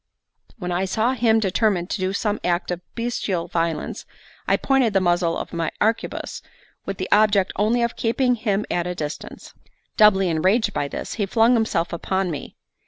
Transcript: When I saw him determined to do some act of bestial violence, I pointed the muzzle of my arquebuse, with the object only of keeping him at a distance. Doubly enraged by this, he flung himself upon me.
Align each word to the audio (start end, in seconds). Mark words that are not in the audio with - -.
When 0.57 0.71
I 0.71 0.85
saw 0.85 1.11
him 1.13 1.37
determined 1.39 1.91
to 1.91 1.99
do 2.01 2.11
some 2.11 2.39
act 2.43 2.71
of 2.71 2.81
bestial 2.95 3.47
violence, 3.47 4.03
I 4.47 4.57
pointed 4.57 4.93
the 4.93 4.99
muzzle 4.99 5.37
of 5.37 5.53
my 5.53 5.69
arquebuse, 5.79 6.41
with 6.87 6.97
the 6.97 7.07
object 7.11 7.53
only 7.55 7.83
of 7.83 7.95
keeping 7.95 8.33
him 8.33 8.65
at 8.71 8.87
a 8.87 8.95
distance. 8.95 9.53
Doubly 9.97 10.27
enraged 10.27 10.73
by 10.73 10.87
this, 10.87 11.13
he 11.13 11.27
flung 11.27 11.53
himself 11.53 11.93
upon 11.93 12.31
me. 12.31 12.55